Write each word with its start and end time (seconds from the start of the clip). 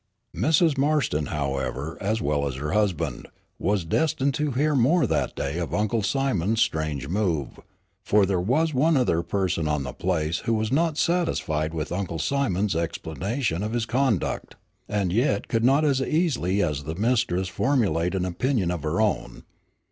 Mrs. 0.35 0.79
Marston, 0.79 1.27
however, 1.27 1.95
as 2.01 2.23
well 2.23 2.47
as 2.47 2.55
her 2.55 2.71
husband, 2.71 3.27
was 3.59 3.85
destined 3.85 4.33
to 4.33 4.49
hear 4.53 4.73
more 4.73 5.05
that 5.05 5.35
day 5.35 5.59
of 5.59 5.75
Uncle 5.75 6.01
Simon's 6.01 6.59
strange 6.59 7.07
move, 7.07 7.59
for 8.03 8.25
there 8.25 8.41
was 8.41 8.73
one 8.73 8.97
other 8.97 9.21
person 9.21 9.67
on 9.67 9.83
the 9.83 9.93
place 9.93 10.39
who 10.39 10.55
was 10.55 10.71
not 10.71 10.97
satisfied 10.97 11.75
with 11.75 11.91
Uncle 11.91 12.17
Simon's 12.17 12.75
explanation 12.75 13.61
of 13.61 13.73
his 13.73 13.85
conduct, 13.85 14.55
and 14.89 15.13
yet 15.13 15.47
could 15.47 15.63
not 15.63 15.85
as 15.85 16.01
easily 16.01 16.63
as 16.63 16.85
the 16.85 16.95
mistress 16.95 17.47
formulate 17.47 18.15
an 18.15 18.25
opinion 18.25 18.71
of 18.71 18.81
her 18.81 18.99
own. 18.99 19.43